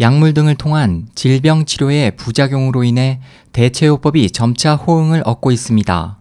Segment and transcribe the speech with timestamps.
[0.00, 3.20] 약물 등을 통한 질병 치료의 부작용으로 인해
[3.52, 6.18] 대체요법이 점차 호응을 얻고 있습니다.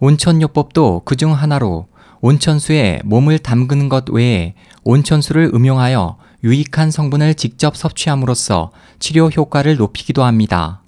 [0.00, 1.88] 온천요법도 그 중 하나로
[2.22, 4.54] 온천수에 몸을 담그는 것 외에
[4.84, 10.82] 온천수를 음용하여 유익한 성분을 직접 섭취함으로써 치료 효과를 높이기도 합니다.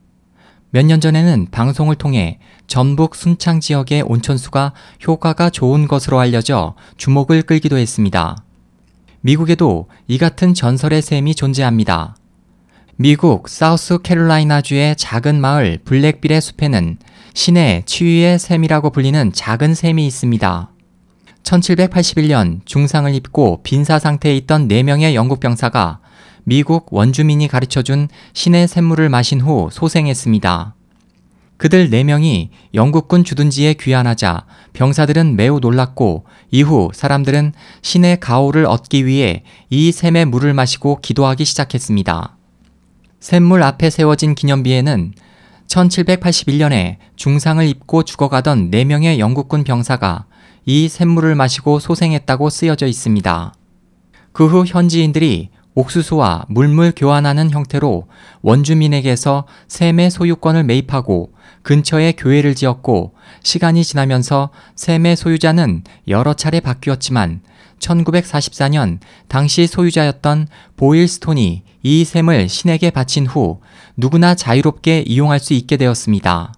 [0.70, 4.72] 몇 년 전에는 방송을 통해 전북 순창 지역의 온천수가
[5.06, 8.36] 효과가 좋은 것으로 알려져 주목을 끌기도 했습니다.
[9.20, 12.16] 미국에도 이 같은 전설의 샘이 존재합니다.
[12.96, 16.98] 미국 사우스 캐롤라이나주의 작은 마을 블랙빌의 숲에는
[17.34, 20.70] 신의 치유의 샘이라고 불리는 작은 샘이 있습니다.
[21.42, 26.00] 1781년 중상을 입고 빈사 상태에 있던 4명의 영국 병사가
[26.45, 30.74] 미국 원주민이 가르쳐준 신의 샘물을 마신 후 소생했습니다.
[31.58, 39.90] 그들 4명이 영국군 주둔지에 귀환하자 병사들은 매우 놀랐고 이후 사람들은 신의 가호를 얻기 위해 이
[39.90, 42.36] 샘의 물을 마시고 기도하기 시작했습니다.
[43.18, 45.12] 샘물 앞에 세워진 기념비에는
[45.66, 50.26] 1781년에 중상을 입고 죽어가던 4명의 영국군 병사가
[50.65, 53.52] 이 샘물을 마시고 소생했다고 쓰여져 있습니다.
[54.32, 55.48] 그 후 현지인들이
[55.79, 58.09] 옥수수와 물물 교환하는 형태로
[58.43, 67.43] 원주민에게서 샘의 소유권을 매입하고 근처에 교회를 지었고 시간이 지나면서 샘의 소유자는 여러 차례 바뀌었지만
[67.78, 73.60] 1944년 당시 소유자였던 보일스톤이 이 샘을 신에게 바친 후
[73.97, 76.54] 누구나 자유롭게 이용할 수 있게 되었습니다.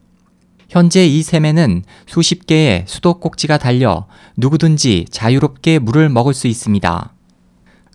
[0.71, 4.07] 현재 이 샘에는 수십 개의 수도꼭지가 달려
[4.39, 7.13] 누구든지 자유롭게 물을 먹을 수 있습니다.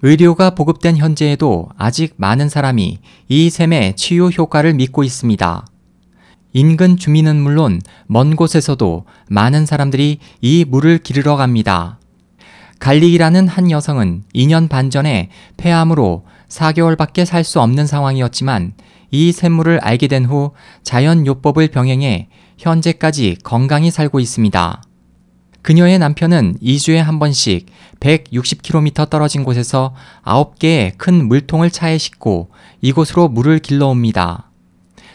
[0.10, 5.66] 의료가 보급된 현재에도 아직 많은 사람이 이 샘의 치유 효과를 믿고 있습니다.
[6.54, 11.98] 인근 주민은 물론 먼 곳에서도 많은 사람들이 이 물을 기르러 갑니다.
[12.78, 18.74] 갈릭이라는 한 여성은 2년 반 전에 폐암으로 4개월밖에 살 수 없는 상황이었지만
[19.10, 20.52] 이 샘물을 알게 된 후
[20.84, 22.28] 자연요법을 병행해
[22.60, 24.84] 현재까지 건강히 살고 있습니다.
[25.66, 27.66] 그녀의 남편은 2주에 한 번씩
[28.00, 34.52] 160km 떨어진 곳에서 9개의 큰 물통을 차에 싣고 이곳으로 물을 길러옵니다.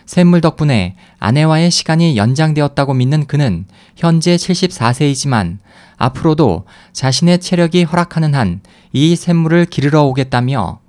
[0.06, 5.58] 샘물 덕분에 아내와의 시간이 연장되었다고 믿는 그는 현재 74세이지만
[5.98, 8.60] 앞으로도 자신의 체력이 허락하는 한
[8.92, 10.80] 이 샘물을 기르러 오겠다며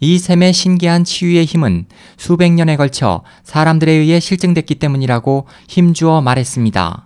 [0.00, 1.86] 이 샘의 신기한 치유의 힘은
[2.18, 7.05] 수백 년에 걸쳐 사람들에 의해 실증됐기 때문이라고 힘주어 말했습니다.